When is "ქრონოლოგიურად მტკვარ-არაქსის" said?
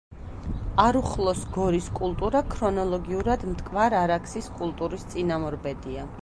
2.55-4.49